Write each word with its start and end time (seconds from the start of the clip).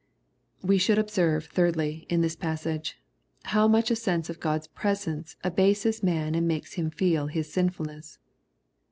We 0.63 0.79
shoald 0.79 0.97
observe, 0.97 1.45
thirdly, 1.45 2.07
in 2.09 2.21
this 2.21 2.35
passage, 2.35 2.97
how 3.43 3.67
much 3.67 3.91
a 3.91 3.95
sense 3.95 4.31
of 4.31 4.39
GocCs 4.39 4.73
presence 4.73 5.35
abases 5.43 6.01
man 6.01 6.33
and 6.33 6.47
makes 6.47 6.73
him 6.73 6.89
feel 6.89 7.27
his 7.27 7.53
sinfulness. 7.53 8.17